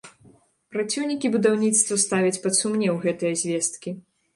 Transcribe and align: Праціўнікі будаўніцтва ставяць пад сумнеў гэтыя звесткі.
Праціўнікі 0.75 1.31
будаўніцтва 1.37 2.01
ставяць 2.07 2.35
пад 2.49 2.53
сумнеў 2.65 3.03
гэтыя 3.09 3.41
звесткі. 3.49 4.01